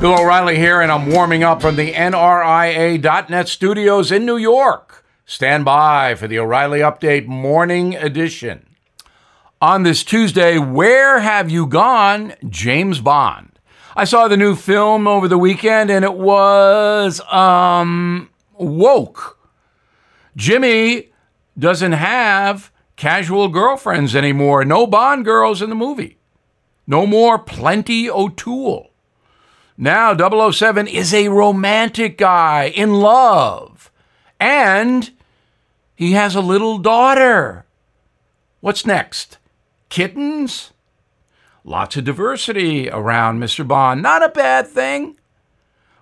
[0.00, 5.04] Bill O'Reilly here, and I'm warming up from the NRIA.net studios in New York.
[5.26, 8.64] Stand by for the O'Reilly Update Morning Edition.
[9.60, 13.58] On this Tuesday, where have you gone, James Bond?
[13.96, 19.36] I saw the new film over the weekend, and it was, um, woke.
[20.36, 21.08] Jimmy
[21.58, 24.64] doesn't have casual girlfriends anymore.
[24.64, 26.18] No Bond girls in the movie.
[26.86, 28.92] No more Plenty O'Toole.
[29.80, 30.12] Now
[30.50, 33.92] 007 is a romantic guy in love.
[34.40, 35.12] And
[35.94, 37.64] he has a little daughter.
[38.58, 39.38] What's next?
[39.88, 40.72] Kittens?
[41.62, 43.66] Lots of diversity around Mr.
[43.66, 44.02] Bond.
[44.02, 45.16] Not a bad thing.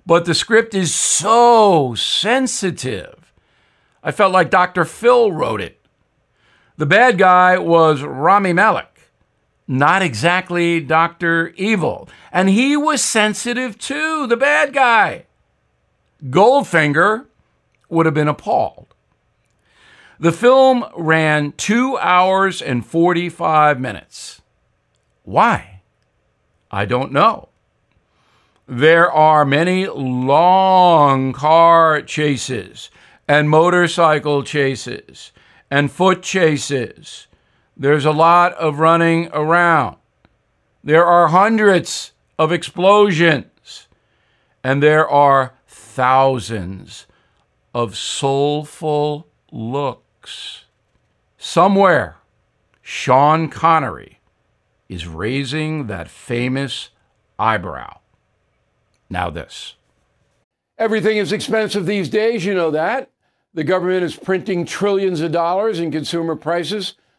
[0.06, 3.30] But the script is so sensitive.
[4.02, 4.86] I felt like Dr.
[4.86, 5.84] Phil wrote it.
[6.78, 8.95] The bad guy was Rami Malek
[9.68, 11.48] not exactly Dr.
[11.56, 12.08] Evil.
[12.32, 15.24] And he was sensitive too, the bad guy.
[16.24, 17.26] Goldfinger
[17.88, 18.94] would have been appalled.
[20.18, 24.40] The film ran two hours and 45 minutes.
[25.24, 25.82] Why?
[26.70, 27.50] I don't know.
[28.66, 32.90] There are many long car chases
[33.28, 35.32] and motorcycle chases
[35.70, 37.26] and foot chases
[37.76, 39.96] there's a lot of running around.
[40.82, 43.88] There are hundreds of explosions.
[44.62, 47.06] And there are thousands
[47.74, 50.64] of soulful looks.
[51.38, 52.16] Somewhere,
[52.82, 54.20] Sean Connery
[54.88, 56.90] is raising that famous
[57.38, 57.98] eyebrow.
[59.08, 59.74] Now, this.
[60.78, 63.10] Everything is expensive these days, you know that.
[63.54, 66.94] The government is printing trillions of dollars in consumer prices